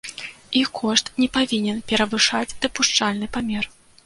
[0.61, 3.71] Іх кошт не павінен перавышаць дапушчальны памер.